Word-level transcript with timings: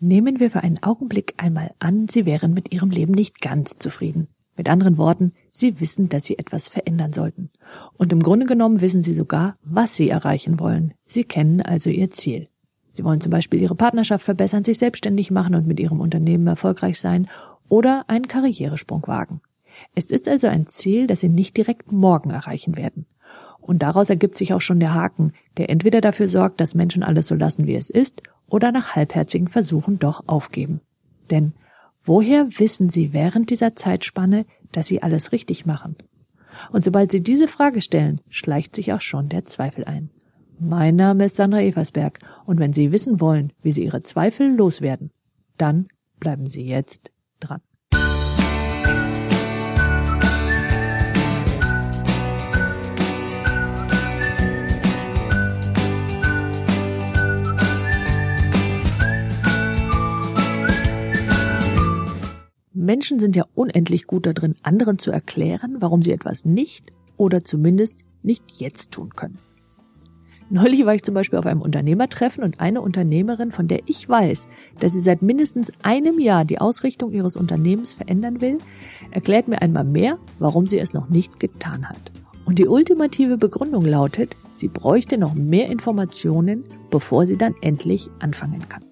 Nehmen 0.00 0.38
wir 0.38 0.52
für 0.52 0.62
einen 0.62 0.80
Augenblick 0.80 1.34
einmal 1.38 1.72
an, 1.80 2.06
Sie 2.06 2.24
wären 2.24 2.54
mit 2.54 2.72
Ihrem 2.72 2.90
Leben 2.90 3.12
nicht 3.12 3.40
ganz 3.40 3.78
zufrieden. 3.78 4.28
Mit 4.56 4.68
anderen 4.68 4.96
Worten, 4.96 5.32
Sie 5.52 5.80
wissen, 5.80 6.08
dass 6.08 6.24
Sie 6.24 6.38
etwas 6.38 6.68
verändern 6.68 7.12
sollten. 7.12 7.50
Und 7.96 8.12
im 8.12 8.20
Grunde 8.20 8.46
genommen 8.46 8.80
wissen 8.80 9.02
Sie 9.02 9.14
sogar, 9.14 9.56
was 9.64 9.96
Sie 9.96 10.08
erreichen 10.08 10.60
wollen. 10.60 10.94
Sie 11.06 11.24
kennen 11.24 11.62
also 11.62 11.90
Ihr 11.90 12.12
Ziel. 12.12 12.48
Sie 12.92 13.02
wollen 13.02 13.20
zum 13.20 13.30
Beispiel 13.30 13.60
Ihre 13.60 13.74
Partnerschaft 13.74 14.24
verbessern, 14.24 14.62
sich 14.62 14.78
selbstständig 14.78 15.32
machen 15.32 15.56
und 15.56 15.66
mit 15.66 15.80
Ihrem 15.80 15.98
Unternehmen 16.00 16.46
erfolgreich 16.46 17.00
sein 17.00 17.28
oder 17.68 18.04
einen 18.06 18.28
Karrieresprung 18.28 19.04
wagen. 19.08 19.40
Es 19.96 20.06
ist 20.06 20.28
also 20.28 20.46
ein 20.46 20.68
Ziel, 20.68 21.08
das 21.08 21.20
Sie 21.20 21.28
nicht 21.28 21.56
direkt 21.56 21.90
morgen 21.90 22.30
erreichen 22.30 22.76
werden. 22.76 23.06
Und 23.60 23.82
daraus 23.82 24.10
ergibt 24.10 24.38
sich 24.38 24.54
auch 24.54 24.60
schon 24.60 24.78
der 24.78 24.94
Haken, 24.94 25.32
der 25.56 25.70
entweder 25.70 26.00
dafür 26.00 26.28
sorgt, 26.28 26.60
dass 26.60 26.76
Menschen 26.76 27.02
alles 27.02 27.26
so 27.26 27.34
lassen, 27.34 27.66
wie 27.66 27.74
es 27.74 27.90
ist, 27.90 28.22
oder 28.48 28.72
nach 28.72 28.96
halbherzigen 28.96 29.48
Versuchen 29.48 29.98
doch 29.98 30.24
aufgeben. 30.26 30.80
Denn 31.30 31.52
woher 32.04 32.58
wissen 32.58 32.90
Sie 32.90 33.12
während 33.12 33.50
dieser 33.50 33.76
Zeitspanne, 33.76 34.46
dass 34.72 34.86
Sie 34.86 35.02
alles 35.02 35.32
richtig 35.32 35.66
machen? 35.66 35.96
Und 36.72 36.84
sobald 36.84 37.12
Sie 37.12 37.22
diese 37.22 37.48
Frage 37.48 37.80
stellen, 37.80 38.20
schleicht 38.28 38.74
sich 38.74 38.92
auch 38.92 39.00
schon 39.00 39.28
der 39.28 39.44
Zweifel 39.44 39.84
ein. 39.84 40.10
Mein 40.58 40.96
Name 40.96 41.26
ist 41.26 41.36
Sandra 41.36 41.60
Eversberg 41.60 42.18
und 42.44 42.58
wenn 42.58 42.72
Sie 42.72 42.90
wissen 42.90 43.20
wollen, 43.20 43.52
wie 43.62 43.70
Sie 43.70 43.84
Ihre 43.84 44.02
Zweifel 44.02 44.54
loswerden, 44.54 45.12
dann 45.56 45.88
bleiben 46.18 46.48
Sie 46.48 46.62
jetzt 46.62 47.12
dran. 47.38 47.60
Menschen 62.88 63.20
sind 63.20 63.36
ja 63.36 63.44
unendlich 63.54 64.06
gut 64.06 64.24
darin, 64.24 64.54
anderen 64.62 64.98
zu 64.98 65.10
erklären, 65.10 65.76
warum 65.80 66.00
sie 66.00 66.10
etwas 66.10 66.46
nicht 66.46 66.90
oder 67.18 67.44
zumindest 67.44 68.06
nicht 68.22 68.42
jetzt 68.54 68.92
tun 68.94 69.10
können. 69.14 69.36
Neulich 70.48 70.86
war 70.86 70.94
ich 70.94 71.02
zum 71.02 71.12
Beispiel 71.12 71.38
auf 71.38 71.44
einem 71.44 71.60
Unternehmertreffen 71.60 72.42
und 72.42 72.60
eine 72.60 72.80
Unternehmerin, 72.80 73.52
von 73.52 73.68
der 73.68 73.80
ich 73.84 74.08
weiß, 74.08 74.48
dass 74.80 74.94
sie 74.94 75.02
seit 75.02 75.20
mindestens 75.20 75.70
einem 75.82 76.18
Jahr 76.18 76.46
die 76.46 76.62
Ausrichtung 76.62 77.10
ihres 77.10 77.36
Unternehmens 77.36 77.92
verändern 77.92 78.40
will, 78.40 78.56
erklärt 79.10 79.48
mir 79.48 79.60
einmal 79.60 79.84
mehr, 79.84 80.16
warum 80.38 80.66
sie 80.66 80.78
es 80.78 80.94
noch 80.94 81.10
nicht 81.10 81.38
getan 81.38 81.90
hat. 81.90 82.10
Und 82.46 82.58
die 82.58 82.68
ultimative 82.68 83.36
Begründung 83.36 83.84
lautet, 83.84 84.34
sie 84.54 84.68
bräuchte 84.68 85.18
noch 85.18 85.34
mehr 85.34 85.68
Informationen, 85.68 86.64
bevor 86.88 87.26
sie 87.26 87.36
dann 87.36 87.54
endlich 87.60 88.08
anfangen 88.18 88.66
kann. 88.70 88.87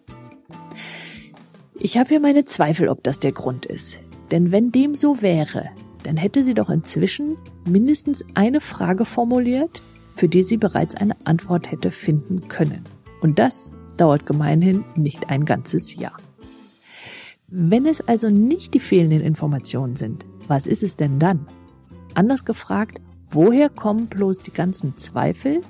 Ich 1.79 1.99
habe 1.99 2.15
ja 2.15 2.21
meine 2.21 2.47
Zweifel, 2.47 2.89
ob 2.89 3.03
das 3.03 3.21
der 3.21 3.33
Grund 3.33 3.67
ist. 3.67 3.99
Denn 4.31 4.51
wenn 4.51 4.73
dem 4.73 4.95
so 4.95 5.21
wäre, 5.21 5.69
dann 6.05 6.17
hätte 6.17 6.43
sie 6.43 6.55
doch 6.55 6.71
inzwischen 6.71 7.37
mindestens 7.69 8.25
eine 8.35 8.63
Frage 8.63 9.05
formuliert, 9.05 9.83
für 10.15 10.29
die 10.29 10.43
sie 10.43 10.57
bereits 10.57 10.95
eine 10.95 11.15
Antwort 11.25 11.71
hätte 11.71 11.91
finden 11.91 12.49
können. 12.49 12.85
Und 13.21 13.39
das 13.39 13.73
dauert 13.99 14.25
gemeinhin 14.25 14.85
nicht 14.95 15.29
ein 15.29 15.45
ganzes 15.45 15.95
Jahr. 15.95 16.17
Wenn 17.49 17.87
es 17.87 18.01
also 18.01 18.31
nicht 18.31 18.73
die 18.73 18.81
fehlenden 18.81 19.21
Informationen 19.21 19.97
sind, 19.97 20.25
was 20.49 20.67
ist 20.67 20.83
es 20.83 20.97
denn 20.97 21.19
dann? 21.19 21.47
Anders 22.15 22.47
gefragt, 22.47 23.01
woher 23.31 23.69
kommen 23.69 24.07
bloß 24.07 24.39
die 24.39 24.53
ganzen 24.53 24.97
Zweifel, 24.97 25.61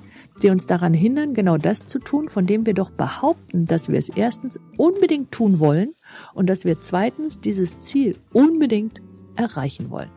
die 0.41 0.49
uns 0.49 0.67
daran 0.67 0.93
hindern, 0.93 1.33
genau 1.33 1.57
das 1.57 1.85
zu 1.85 1.99
tun, 1.99 2.29
von 2.29 2.45
dem 2.45 2.65
wir 2.65 2.73
doch 2.73 2.91
behaupten, 2.91 3.65
dass 3.65 3.89
wir 3.89 3.99
es 3.99 4.09
erstens 4.09 4.59
unbedingt 4.77 5.31
tun 5.31 5.59
wollen 5.59 5.93
und 6.33 6.49
dass 6.49 6.65
wir 6.65 6.81
zweitens 6.81 7.39
dieses 7.39 7.79
Ziel 7.79 8.15
unbedingt 8.33 9.01
erreichen 9.35 9.89
wollen. 9.89 10.09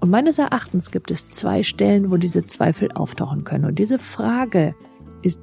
Und 0.00 0.10
meines 0.10 0.38
Erachtens 0.38 0.90
gibt 0.90 1.12
es 1.12 1.30
zwei 1.30 1.62
Stellen, 1.62 2.10
wo 2.10 2.16
diese 2.16 2.44
Zweifel 2.44 2.90
auftauchen 2.92 3.44
können. 3.44 3.66
Und 3.66 3.78
diese 3.78 4.00
Frage 4.00 4.74
ist 5.22 5.40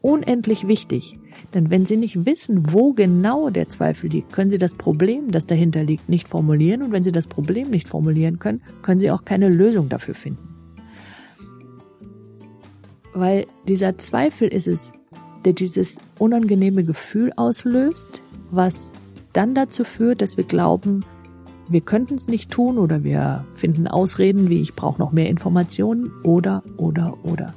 unendlich 0.00 0.66
wichtig. 0.66 1.18
Denn 1.54 1.70
wenn 1.70 1.86
Sie 1.86 1.96
nicht 1.96 2.26
wissen, 2.26 2.72
wo 2.72 2.92
genau 2.92 3.50
der 3.50 3.68
Zweifel 3.68 4.10
liegt, 4.10 4.32
können 4.32 4.50
Sie 4.50 4.58
das 4.58 4.74
Problem, 4.74 5.30
das 5.30 5.46
dahinter 5.46 5.84
liegt, 5.84 6.08
nicht 6.08 6.26
formulieren. 6.26 6.82
Und 6.82 6.92
wenn 6.92 7.04
Sie 7.04 7.12
das 7.12 7.26
Problem 7.26 7.70
nicht 7.70 7.86
formulieren 7.86 8.38
können, 8.38 8.62
können 8.82 9.00
Sie 9.00 9.10
auch 9.10 9.24
keine 9.24 9.48
Lösung 9.48 9.88
dafür 9.88 10.14
finden. 10.14 10.48
Weil 13.14 13.46
dieser 13.68 13.98
Zweifel 13.98 14.48
ist 14.48 14.66
es, 14.66 14.92
der 15.44 15.52
dieses 15.52 15.98
unangenehme 16.18 16.84
Gefühl 16.84 17.32
auslöst, 17.36 18.22
was 18.50 18.92
dann 19.32 19.54
dazu 19.54 19.84
führt, 19.84 20.22
dass 20.22 20.36
wir 20.36 20.44
glauben, 20.44 21.04
wir 21.68 21.80
könnten 21.80 22.14
es 22.14 22.28
nicht 22.28 22.50
tun 22.50 22.78
oder 22.78 23.02
wir 23.02 23.44
finden 23.54 23.86
Ausreden 23.86 24.48
wie 24.48 24.60
ich 24.60 24.74
brauche 24.74 25.00
noch 25.00 25.12
mehr 25.12 25.28
Informationen 25.28 26.10
oder 26.22 26.62
oder 26.76 27.16
oder. 27.24 27.54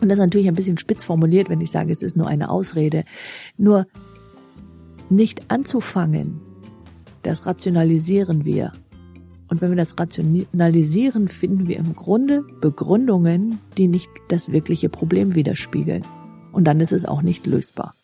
Und 0.00 0.08
das 0.08 0.18
ist 0.18 0.24
natürlich 0.24 0.48
ein 0.48 0.54
bisschen 0.54 0.78
spitz 0.78 1.04
formuliert, 1.04 1.48
wenn 1.48 1.60
ich 1.60 1.70
sage, 1.70 1.92
es 1.92 2.02
ist 2.02 2.16
nur 2.16 2.26
eine 2.26 2.50
Ausrede. 2.50 3.04
Nur 3.56 3.86
nicht 5.08 5.50
anzufangen, 5.50 6.40
das 7.22 7.46
rationalisieren 7.46 8.44
wir. 8.44 8.72
Und 9.48 9.60
wenn 9.60 9.70
wir 9.70 9.76
das 9.76 9.98
rationalisieren, 9.98 11.28
finden 11.28 11.68
wir 11.68 11.76
im 11.76 11.94
Grunde 11.94 12.42
Begründungen, 12.60 13.60
die 13.78 13.86
nicht 13.86 14.10
das 14.28 14.50
wirkliche 14.50 14.88
Problem 14.88 15.34
widerspiegeln 15.34 16.02
und 16.52 16.64
dann 16.64 16.80
ist 16.80 16.92
es 16.92 17.04
auch 17.04 17.22
nicht 17.22 17.46
lösbar. 17.46 17.94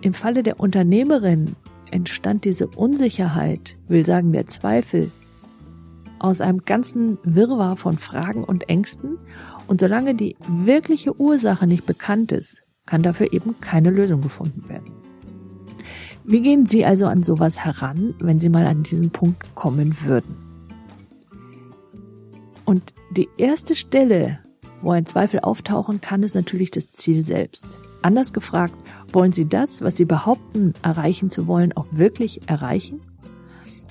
Im 0.00 0.14
Falle 0.14 0.42
der 0.42 0.60
Unternehmerin 0.60 1.56
entstand 1.90 2.44
diese 2.44 2.68
Unsicherheit, 2.68 3.76
will 3.88 4.04
sagen 4.04 4.32
der 4.32 4.46
Zweifel, 4.46 5.10
aus 6.20 6.40
einem 6.40 6.64
ganzen 6.64 7.18
Wirrwarr 7.22 7.76
von 7.76 7.98
Fragen 7.98 8.44
und 8.44 8.68
Ängsten 8.68 9.18
und 9.66 9.80
solange 9.80 10.14
die 10.14 10.36
wirkliche 10.46 11.18
Ursache 11.20 11.66
nicht 11.66 11.86
bekannt 11.86 12.32
ist, 12.32 12.62
kann 12.86 13.02
dafür 13.02 13.32
eben 13.32 13.58
keine 13.60 13.90
Lösung 13.90 14.20
gefunden 14.20 14.68
werden. 14.68 14.92
Wie 16.24 16.42
gehen 16.42 16.66
Sie 16.66 16.84
also 16.84 17.06
an 17.06 17.22
sowas 17.22 17.64
heran, 17.64 18.14
wenn 18.18 18.38
Sie 18.38 18.48
mal 18.48 18.66
an 18.66 18.82
diesen 18.82 19.10
Punkt 19.10 19.54
kommen 19.54 19.96
würden? 20.04 20.36
Und 22.64 22.92
die 23.10 23.28
erste 23.38 23.74
Stelle, 23.74 24.38
wo 24.82 24.92
ein 24.92 25.06
Zweifel 25.06 25.40
auftauchen 25.40 26.00
kann, 26.00 26.22
ist 26.22 26.34
natürlich 26.34 26.70
das 26.70 26.92
Ziel 26.92 27.24
selbst. 27.24 27.66
Anders 28.02 28.32
gefragt, 28.32 28.74
wollen 29.12 29.32
Sie 29.32 29.48
das, 29.48 29.82
was 29.82 29.96
Sie 29.96 30.04
behaupten, 30.04 30.74
erreichen 30.82 31.30
zu 31.30 31.46
wollen, 31.46 31.72
auch 31.76 31.86
wirklich 31.90 32.48
erreichen? 32.48 33.00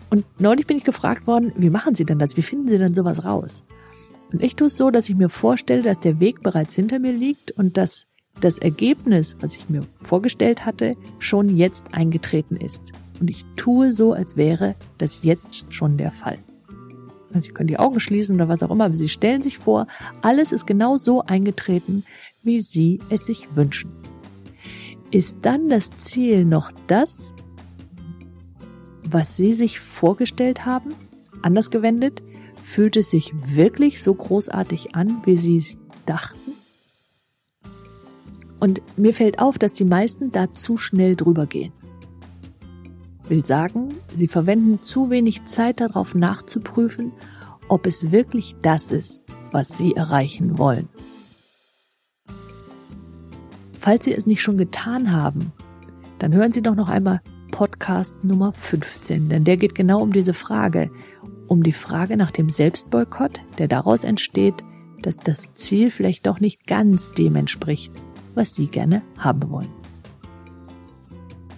Und 0.10 0.26
neulich 0.40 0.68
bin 0.68 0.78
ich 0.78 0.84
gefragt 0.84 1.28
worden, 1.28 1.52
wie 1.58 1.70
machen 1.70 1.96
Sie 1.96 2.06
denn 2.06 2.20
das? 2.20 2.38
Wie 2.38 2.42
finden 2.42 2.70
Sie 2.70 2.78
denn 2.78 2.94
sowas 2.94 3.26
raus? 3.26 3.64
Und 4.32 4.42
ich 4.44 4.56
tue 4.56 4.68
es 4.68 4.78
so, 4.78 4.92
dass 4.92 5.10
ich 5.10 5.16
mir 5.16 5.30
vorstelle, 5.30 5.84
dass 5.84 6.00
der 6.00 6.20
Weg 6.20 6.42
bereits 6.42 6.76
hinter 6.76 7.00
mir 7.00 7.14
liegt 7.14 7.52
und 7.52 7.78
dass 7.78 8.08
das 8.42 8.58
Ergebnis, 8.58 9.36
was 9.40 9.56
ich 9.56 9.70
mir 9.70 9.82
vorgestellt 10.02 10.66
hatte, 10.66 10.94
schon 11.20 11.56
jetzt 11.56 11.94
eingetreten 11.94 12.56
ist. 12.56 12.92
Und 13.20 13.30
ich 13.30 13.46
tue 13.56 13.92
so, 13.92 14.14
als 14.14 14.38
wäre 14.38 14.76
das 14.98 15.24
jetzt 15.24 15.74
schon 15.74 15.98
der 15.98 16.12
Fall. 16.12 16.38
Sie 17.34 17.52
können 17.52 17.68
die 17.68 17.80
Augen 17.80 18.00
schließen 18.00 18.36
oder 18.36 18.48
was 18.48 18.64
auch 18.64 18.72
immer, 18.72 18.86
aber 18.86 18.96
Sie 18.96 19.10
stellen 19.10 19.42
sich 19.42 19.58
vor, 19.58 19.88
alles 20.22 20.52
ist 20.52 20.66
genau 20.66 20.98
so 20.98 21.22
eingetreten, 21.24 22.04
wie 22.44 22.62
Sie 22.62 23.00
es 23.10 23.26
sich 23.26 23.48
wünschen. 23.56 23.92
Ist 25.12 25.40
dann 25.42 25.70
das 25.70 25.92
Ziel 25.98 26.46
noch 26.46 26.72
das, 26.88 27.34
was 29.04 29.36
Sie 29.36 29.54
sich 29.54 29.80
vorgestellt 29.80 30.66
haben? 30.66 30.94
Anders 31.42 31.72
gewendet, 31.72 32.22
fühlt 32.64 32.98
es 32.98 33.12
sich 33.12 33.34
wirklich 33.46 34.02
so 34.02 34.14
großartig 34.14 34.96
an, 34.96 35.22
wie 35.26 35.38
Sie 35.38 35.64
dachten? 36.06 36.54
Und 38.60 38.82
mir 38.98 39.14
fällt 39.14 39.40
auf, 39.40 39.60
dass 39.60 39.74
die 39.74 39.86
meisten 39.86 40.32
da 40.32 40.54
zu 40.54 40.78
schnell 40.78 41.16
drüber 41.16 41.46
gehen 41.46 41.74
will 43.30 43.46
sagen, 43.46 43.94
sie 44.14 44.28
verwenden 44.28 44.82
zu 44.82 45.10
wenig 45.10 45.46
Zeit 45.46 45.80
darauf 45.80 46.16
nachzuprüfen, 46.16 47.12
ob 47.68 47.86
es 47.86 48.12
wirklich 48.12 48.56
das 48.62 48.92
ist, 48.92 49.24
was 49.52 49.70
sie 49.70 49.96
erreichen 49.96 50.58
wollen. 50.58 50.90
Falls 53.80 54.04
Sie 54.06 54.14
es 54.14 54.26
nicht 54.26 54.42
schon 54.42 54.58
getan 54.58 55.14
haben, 55.14 55.54
dann 56.20 56.34
hören 56.34 56.52
Sie 56.52 56.62
doch 56.62 56.76
noch 56.76 56.90
einmal 56.90 57.22
Podcast 57.52 58.22
Nummer 58.24 58.52
15, 58.52 59.30
denn 59.30 59.46
der 59.46 59.56
geht 59.56 59.76
genau 59.76 60.02
um 60.02 60.12
diese 60.12 60.34
Frage, 60.34 60.92
um 61.48 61.64
die 61.64 61.72
Frage 61.72 62.18
nach 62.18 62.32
dem 62.32 62.50
Selbstboykott, 62.50 63.40
der 63.58 63.70
daraus 63.70 64.04
entsteht, 64.04 64.56
dass 65.02 65.18
das 65.18 65.54
Ziel 65.54 65.90
vielleicht 65.90 66.28
doch 66.28 66.40
nicht 66.40 66.68
ganz 66.68 67.14
dem 67.14 67.36
entspricht, 67.36 67.94
was 68.36 68.56
Sie 68.56 68.68
gerne 68.68 69.04
haben 69.18 69.50
wollen. 69.50 69.70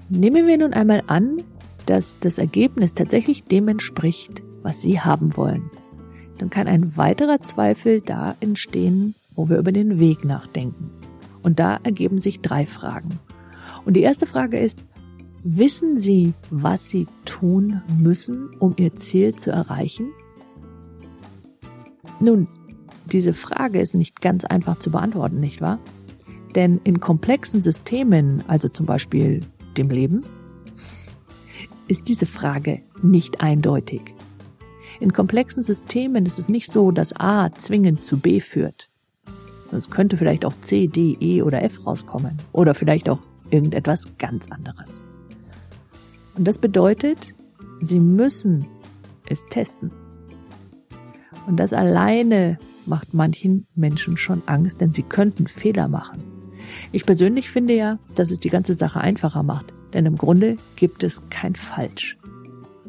Nehmen 0.10 0.46
wir 0.46 0.58
nun 0.58 0.74
einmal 0.74 1.04
an, 1.08 1.44
dass 1.90 2.20
das 2.20 2.38
Ergebnis 2.38 2.94
tatsächlich 2.94 3.46
dem 3.46 3.68
entspricht, 3.68 4.44
was 4.62 4.80
Sie 4.80 5.00
haben 5.00 5.36
wollen, 5.36 5.72
dann 6.38 6.52
kann 6.52 6.68
ein 6.68 6.96
weiterer 6.98 7.42
Zweifel 7.42 8.02
da 8.02 8.36
entstehen, 8.42 9.16
wo 9.34 9.50
wir 9.50 9.58
über 9.58 9.72
den 9.72 10.00
Weg 10.00 10.24
nachdenken. 10.24 10.92
Und 11.42 11.60
da 11.60 11.80
ergeben 11.82 12.20
sich 12.20 12.42
drei 12.42 12.68
Fragen. 12.68 13.18
Und 13.86 13.96
die 13.96 14.02
erste 14.02 14.28
Frage 14.28 14.60
ist, 14.60 14.84
wissen 15.44 15.98
Sie, 15.98 16.34
was 16.52 16.90
Sie 16.90 17.08
tun 17.26 17.82
müssen, 17.98 18.50
um 18.60 18.76
Ihr 18.78 18.96
Ziel 18.96 19.36
zu 19.36 19.50
erreichen? 19.50 20.12
Nun, 22.20 22.48
diese 23.12 23.34
Frage 23.34 23.80
ist 23.80 23.96
nicht 23.96 24.22
ganz 24.22 24.46
einfach 24.46 24.78
zu 24.78 24.92
beantworten, 24.92 25.40
nicht 25.40 25.60
wahr? 25.60 25.80
Denn 26.54 26.82
in 26.84 27.00
komplexen 27.00 27.62
Systemen, 27.62 28.44
also 28.48 28.70
zum 28.70 28.86
Beispiel 28.86 29.40
dem 29.76 29.90
Leben, 29.90 30.24
ist 31.90 32.08
diese 32.08 32.26
Frage 32.26 32.82
nicht 33.02 33.42
eindeutig. 33.42 34.02
In 35.02 35.12
komplexen 35.12 35.64
Systemen 35.64 36.26
ist 36.26 36.40
es 36.40 36.48
nicht 36.48 36.72
so, 36.72 36.92
dass 36.92 37.14
A 37.20 37.52
zwingend 37.54 38.06
zu 38.06 38.20
B 38.20 38.40
führt. 38.40 38.90
Es 39.72 39.90
könnte 39.90 40.16
vielleicht 40.16 40.46
auch 40.46 40.54
C, 40.62 40.88
D, 40.88 41.18
E 41.20 41.42
oder 41.42 41.64
F 41.64 41.86
rauskommen. 41.86 42.38
Oder 42.54 42.74
vielleicht 42.74 43.10
auch 43.10 43.20
irgendetwas 43.50 44.06
ganz 44.18 44.50
anderes. 44.50 45.02
Und 46.36 46.48
das 46.48 46.58
bedeutet, 46.58 47.34
Sie 47.82 48.00
müssen 48.00 48.66
es 49.28 49.46
testen. 49.50 49.92
Und 51.48 51.58
das 51.58 51.74
alleine 51.74 52.58
macht 52.86 53.14
manchen 53.14 53.68
Menschen 53.76 54.18
schon 54.18 54.42
Angst, 54.46 54.82
denn 54.82 54.92
sie 54.92 55.04
könnten 55.04 55.48
Fehler 55.48 55.88
machen. 55.88 56.22
Ich 56.92 57.06
persönlich 57.06 57.50
finde 57.50 57.76
ja, 57.76 58.00
dass 58.16 58.32
es 58.32 58.40
die 58.40 58.50
ganze 58.50 58.74
Sache 58.74 59.00
einfacher 59.00 59.44
macht, 59.44 59.74
denn 59.94 60.06
im 60.06 60.18
Grunde 60.18 60.58
gibt 60.76 61.04
es 61.04 61.30
kein 61.30 61.56
Falsch. 61.56 62.18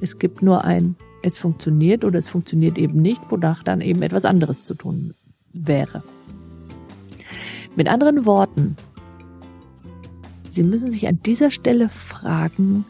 Es 0.00 0.18
gibt 0.18 0.42
nur 0.42 0.64
ein, 0.64 0.96
es 1.22 1.38
funktioniert 1.38 2.04
oder 2.04 2.18
es 2.18 2.28
funktioniert 2.28 2.78
eben 2.78 3.00
nicht, 3.00 3.20
wonach 3.28 3.62
dann 3.62 3.80
eben 3.80 4.02
etwas 4.02 4.24
anderes 4.24 4.64
zu 4.64 4.74
tun 4.74 5.14
wäre. 5.52 6.02
Mit 7.76 7.88
anderen 7.88 8.24
Worten, 8.26 8.76
Sie 10.48 10.64
müssen 10.64 10.90
sich 10.90 11.06
an 11.06 11.20
dieser 11.24 11.50
Stelle 11.50 11.88
fragen, 11.88 12.84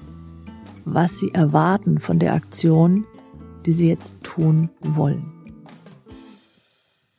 was 0.85 1.19
Sie 1.19 1.31
erwarten 1.35 1.99
von 1.99 2.19
der 2.19 2.33
Aktion, 2.33 3.05
die 3.67 3.73
Sie 3.73 3.89
jetzt 3.89 4.23
tun 4.23 4.71
wollen. 4.81 5.31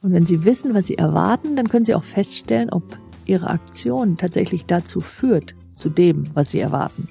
Und 0.02 0.14
wenn 0.14 0.26
Sie 0.26 0.44
wissen, 0.46 0.74
was 0.74 0.88
Sie 0.88 0.98
erwarten, 0.98 1.56
dann 1.56 1.70
können 1.70 1.86
Sie 1.86 1.94
auch 1.94 2.04
feststellen, 2.04 2.72
ob 2.72 2.98
Ihre 3.26 3.50
Aktion 3.52 4.18
tatsächlich 4.18 4.66
dazu 4.66 5.00
führt, 5.00 5.54
zu 5.74 5.90
dem, 5.90 6.26
was 6.34 6.52
Sie 6.52 6.60
erwarten. 6.60 7.08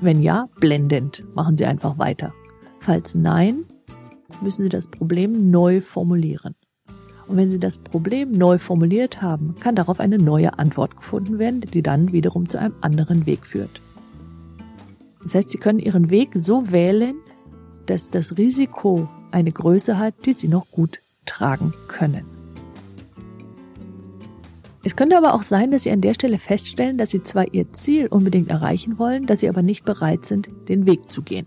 Wenn 0.00 0.22
ja, 0.22 0.48
blendend, 0.60 1.24
machen 1.34 1.56
Sie 1.56 1.66
einfach 1.66 1.98
weiter. 1.98 2.32
Falls 2.78 3.14
nein, 3.14 3.64
müssen 4.42 4.62
Sie 4.62 4.68
das 4.68 4.88
Problem 4.88 5.50
neu 5.50 5.80
formulieren. 5.80 6.54
Und 7.26 7.36
wenn 7.36 7.50
Sie 7.50 7.58
das 7.58 7.78
Problem 7.78 8.32
neu 8.32 8.58
formuliert 8.58 9.22
haben, 9.22 9.54
kann 9.60 9.74
darauf 9.74 10.00
eine 10.00 10.18
neue 10.18 10.58
Antwort 10.58 10.96
gefunden 10.96 11.38
werden, 11.38 11.60
die 11.62 11.82
dann 11.82 12.12
wiederum 12.12 12.48
zu 12.48 12.58
einem 12.58 12.74
anderen 12.80 13.26
Weg 13.26 13.46
führt. 13.46 13.80
Das 15.22 15.34
heißt, 15.34 15.50
Sie 15.50 15.58
können 15.58 15.78
Ihren 15.78 16.10
Weg 16.10 16.32
so 16.34 16.70
wählen, 16.70 17.14
dass 17.86 18.10
das 18.10 18.36
Risiko 18.36 19.08
eine 19.30 19.52
Größe 19.52 19.98
hat, 19.98 20.14
die 20.26 20.34
Sie 20.34 20.48
noch 20.48 20.70
gut 20.70 21.00
tragen 21.24 21.72
können. 21.88 22.33
Es 24.84 24.96
könnte 24.96 25.16
aber 25.16 25.32
auch 25.32 25.42
sein, 25.42 25.70
dass 25.70 25.84
Sie 25.84 25.90
an 25.90 26.02
der 26.02 26.12
Stelle 26.12 26.36
feststellen, 26.36 26.98
dass 26.98 27.10
Sie 27.10 27.24
zwar 27.24 27.52
Ihr 27.54 27.72
Ziel 27.72 28.06
unbedingt 28.06 28.50
erreichen 28.50 28.98
wollen, 28.98 29.24
dass 29.24 29.40
Sie 29.40 29.48
aber 29.48 29.62
nicht 29.62 29.86
bereit 29.86 30.26
sind, 30.26 30.50
den 30.68 30.86
Weg 30.86 31.10
zu 31.10 31.22
gehen. 31.22 31.46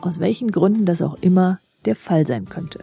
Aus 0.00 0.18
welchen 0.18 0.50
Gründen 0.50 0.86
das 0.86 1.00
auch 1.02 1.16
immer 1.20 1.60
der 1.84 1.94
Fall 1.94 2.26
sein 2.26 2.46
könnte. 2.46 2.82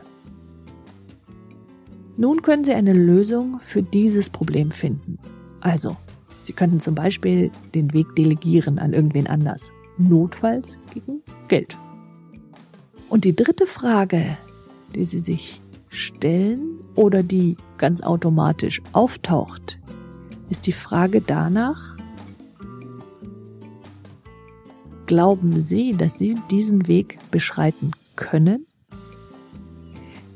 Nun 2.16 2.42
können 2.42 2.64
Sie 2.64 2.74
eine 2.74 2.94
Lösung 2.94 3.60
für 3.62 3.84
dieses 3.84 4.30
Problem 4.30 4.72
finden. 4.72 5.20
Also, 5.60 5.98
Sie 6.44 6.54
könnten 6.54 6.80
zum 6.80 6.96
Beispiel 6.96 7.52
den 7.76 7.94
Weg 7.94 8.16
delegieren 8.16 8.80
an 8.80 8.94
irgendwen 8.94 9.28
anders. 9.28 9.72
Notfalls 9.98 10.78
gegen 10.94 11.22
Geld. 11.50 11.78
Und 13.10 13.26
die 13.26 13.36
dritte 13.36 13.68
Frage, 13.68 14.38
die 14.96 15.04
Sie 15.04 15.20
sich 15.20 15.62
stellen 15.92 16.80
oder 16.96 17.22
die 17.22 17.58
ganz 17.78 18.02
automatisch 18.02 18.82
auftaucht, 18.94 19.80
ist 20.50 20.66
die 20.66 20.74
Frage 20.74 21.22
danach, 21.22 21.96
glauben 25.06 25.62
Sie, 25.62 25.92
dass 25.92 26.18
Sie 26.18 26.36
diesen 26.50 26.88
Weg 26.88 27.20
beschreiten 27.30 27.92
können? 28.16 28.66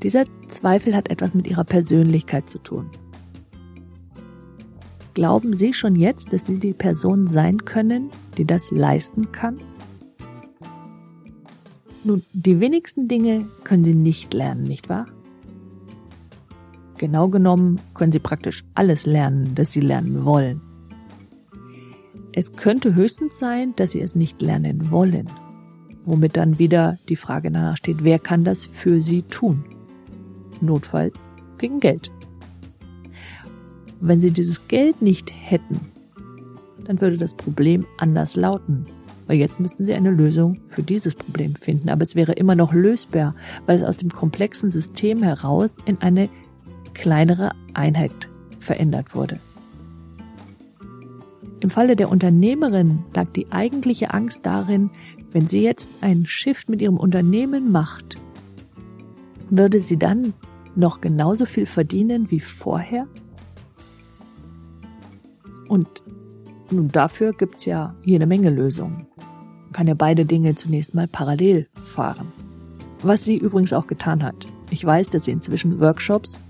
Dieser 0.03 0.25
Zweifel 0.49 0.95
hat 0.95 1.09
etwas 1.09 1.33
mit 1.33 1.47
Ihrer 1.47 1.63
Persönlichkeit 1.63 2.49
zu 2.49 2.59
tun. 2.59 2.89
Glauben 5.13 5.53
Sie 5.53 5.73
schon 5.73 5.95
jetzt, 5.95 6.33
dass 6.33 6.45
Sie 6.45 6.59
die 6.59 6.73
Person 6.73 7.25
sein 7.25 7.63
können, 7.63 8.09
die 8.37 8.45
das 8.45 8.69
leisten 8.69 9.31
kann? 9.31 9.59
Nun, 12.03 12.23
die 12.33 12.59
wenigsten 12.59 13.07
Dinge 13.07 13.47
können 13.63 13.85
Sie 13.85 13.95
nicht 13.95 14.33
lernen, 14.33 14.63
nicht 14.63 14.89
wahr? 14.89 15.07
Genau 16.97 17.27
genommen 17.27 17.79
können 17.93 18.11
Sie 18.11 18.19
praktisch 18.19 18.63
alles 18.73 19.05
lernen, 19.05 19.53
das 19.55 19.71
Sie 19.71 19.81
lernen 19.81 20.23
wollen. 20.25 20.61
Es 22.31 22.53
könnte 22.53 22.95
höchstens 22.95 23.37
sein, 23.37 23.73
dass 23.75 23.91
Sie 23.91 24.01
es 24.01 24.15
nicht 24.15 24.41
lernen 24.41 24.91
wollen, 24.91 25.27
womit 26.05 26.37
dann 26.37 26.59
wieder 26.59 26.97
die 27.09 27.15
Frage 27.15 27.51
danach 27.51 27.77
steht, 27.77 28.03
wer 28.03 28.19
kann 28.19 28.43
das 28.43 28.65
für 28.65 29.01
Sie 29.01 29.23
tun? 29.23 29.65
Notfalls 30.61 31.35
gegen 31.57 31.79
Geld. 31.79 32.11
Wenn 33.99 34.21
Sie 34.21 34.31
dieses 34.31 34.67
Geld 34.67 35.01
nicht 35.01 35.31
hätten, 35.33 35.79
dann 36.85 37.01
würde 37.01 37.17
das 37.17 37.33
Problem 37.33 37.85
anders 37.97 38.35
lauten 38.35 38.85
weil 39.27 39.37
jetzt 39.37 39.59
müssten 39.59 39.85
sie 39.85 39.93
eine 39.93 40.11
Lösung 40.11 40.59
für 40.67 40.83
dieses 40.83 41.15
Problem 41.15 41.55
finden. 41.55 41.89
Aber 41.89 42.03
es 42.03 42.15
wäre 42.15 42.33
immer 42.33 42.55
noch 42.55 42.73
lösbar, 42.73 43.35
weil 43.65 43.77
es 43.77 43.83
aus 43.83 43.97
dem 43.97 44.09
komplexen 44.09 44.69
System 44.69 45.23
heraus 45.23 45.77
in 45.85 46.01
eine 46.01 46.29
kleinere 46.95 47.51
Einheit 47.75 48.29
verändert 48.59 49.13
wurde. 49.13 49.39
Im 51.59 51.69
Falle 51.69 51.95
der 51.95 52.09
Unternehmerin 52.09 53.03
lag 53.13 53.27
die 53.33 53.51
eigentliche 53.51 54.13
Angst 54.13 54.45
darin, 54.45 54.89
wenn 55.31 55.47
sie 55.47 55.61
jetzt 55.61 55.91
einen 56.01 56.25
Shift 56.25 56.69
mit 56.69 56.81
ihrem 56.81 56.97
Unternehmen 56.97 57.71
macht, 57.71 58.17
würde 59.49 59.79
sie 59.79 59.97
dann 59.97 60.33
noch 60.75 61.01
genauso 61.01 61.45
viel 61.45 61.65
verdienen 61.65 62.31
wie 62.31 62.39
vorher? 62.39 63.07
Und 65.67 65.87
nun, 66.71 66.89
dafür 66.89 67.33
gibt's 67.33 67.65
ja 67.65 67.95
jede 68.03 68.25
Menge 68.25 68.49
Lösungen. 68.49 69.07
Man 69.17 69.71
kann 69.71 69.87
ja 69.87 69.93
beide 69.93 70.25
Dinge 70.25 70.55
zunächst 70.55 70.95
mal 70.95 71.07
parallel 71.07 71.67
fahren. 71.73 72.31
Was 73.01 73.23
sie 73.23 73.37
übrigens 73.37 73.73
auch 73.73 73.87
getan 73.87 74.23
hat. 74.23 74.47
Ich 74.71 74.83
weiß, 74.83 75.09
dass 75.09 75.25
sie 75.25 75.31
inzwischen 75.31 75.79
Workshops 75.79 76.41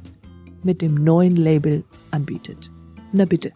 mit 0.65 0.81
dem 0.81 0.95
neuen 0.95 1.35
Label 1.35 1.83
anbietet. 2.11 2.71
Na 3.13 3.25
bitte. 3.25 3.53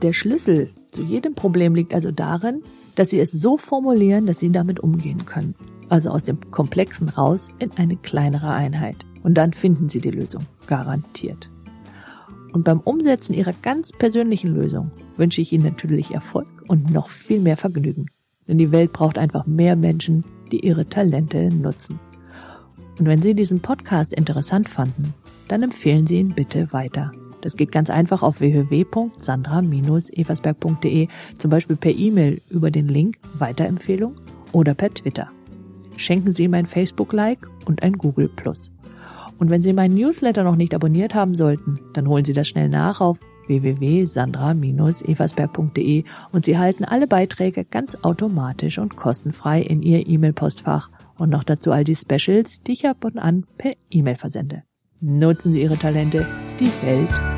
Der 0.00 0.14
Schlüssel 0.14 0.70
zu 0.90 1.02
jedem 1.02 1.34
Problem 1.34 1.74
liegt 1.74 1.92
also 1.92 2.10
darin, 2.10 2.62
dass 2.94 3.10
sie 3.10 3.20
es 3.20 3.32
so 3.32 3.56
formulieren, 3.56 4.26
dass 4.26 4.38
sie 4.38 4.50
damit 4.50 4.80
umgehen 4.80 5.26
können. 5.26 5.54
Also 5.88 6.10
aus 6.10 6.24
dem 6.24 6.50
Komplexen 6.50 7.08
raus 7.08 7.48
in 7.58 7.70
eine 7.72 7.96
kleinere 7.96 8.52
Einheit. 8.52 8.96
Und 9.22 9.34
dann 9.34 9.52
finden 9.52 9.88
sie 9.88 10.00
die 10.00 10.10
Lösung. 10.10 10.46
Garantiert. 10.66 11.50
Und 12.52 12.64
beim 12.64 12.80
Umsetzen 12.80 13.34
Ihrer 13.34 13.52
ganz 13.52 13.92
persönlichen 13.92 14.54
Lösung 14.54 14.90
wünsche 15.16 15.40
ich 15.40 15.52
Ihnen 15.52 15.64
natürlich 15.64 16.12
Erfolg 16.12 16.48
und 16.68 16.90
noch 16.90 17.10
viel 17.10 17.40
mehr 17.40 17.56
Vergnügen. 17.56 18.06
Denn 18.48 18.58
die 18.58 18.72
Welt 18.72 18.92
braucht 18.92 19.18
einfach 19.18 19.46
mehr 19.46 19.76
Menschen, 19.76 20.24
die 20.50 20.66
ihre 20.66 20.88
Talente 20.88 21.50
nutzen. 21.54 22.00
Und 23.00 23.06
wenn 23.06 23.22
Sie 23.22 23.34
diesen 23.34 23.60
Podcast 23.60 24.12
interessant 24.12 24.68
fanden, 24.68 25.14
dann 25.48 25.62
empfehlen 25.62 26.06
Sie 26.06 26.18
ihn 26.18 26.34
bitte 26.34 26.70
weiter. 26.70 27.12
Das 27.40 27.56
geht 27.56 27.72
ganz 27.72 27.88
einfach 27.88 28.22
auf 28.22 28.40
www.sandra-eversberg.de, 28.40 31.08
zum 31.38 31.50
Beispiel 31.50 31.76
per 31.76 31.92
E-Mail 31.92 32.42
über 32.50 32.70
den 32.70 32.88
Link 32.88 33.16
Weiterempfehlung 33.38 34.16
oder 34.52 34.74
per 34.74 34.92
Twitter. 34.92 35.30
Schenken 35.96 36.32
Sie 36.32 36.44
ihm 36.44 36.52
ein 36.52 36.66
Facebook-Like 36.66 37.48
und 37.64 37.82
ein 37.82 37.94
Google. 37.94 38.28
Und 39.38 39.48
wenn 39.48 39.62
Sie 39.62 39.72
meinen 39.72 39.94
Newsletter 39.94 40.44
noch 40.44 40.56
nicht 40.56 40.74
abonniert 40.74 41.14
haben 41.14 41.34
sollten, 41.34 41.80
dann 41.94 42.06
holen 42.06 42.26
Sie 42.26 42.34
das 42.34 42.48
schnell 42.48 42.68
nach 42.68 43.00
auf 43.00 43.18
www.sandra-eversberg.de 43.46 46.04
und 46.32 46.44
Sie 46.44 46.58
halten 46.58 46.84
alle 46.84 47.06
Beiträge 47.06 47.64
ganz 47.64 47.96
automatisch 48.02 48.78
und 48.78 48.96
kostenfrei 48.96 49.62
in 49.62 49.80
Ihr 49.80 50.06
E-Mail-Postfach 50.06 50.90
und 51.20 51.28
noch 51.30 51.44
dazu 51.44 51.70
all 51.70 51.84
die 51.84 51.94
Specials, 51.94 52.62
die 52.62 52.72
ich 52.72 52.88
ab 52.88 53.04
und 53.04 53.18
an 53.18 53.44
per 53.58 53.74
E-Mail 53.90 54.16
versende. 54.16 54.62
Nutzen 55.02 55.52
Sie 55.52 55.62
Ihre 55.62 55.76
Talente, 55.76 56.26
die 56.58 56.70
Welt 56.86 57.29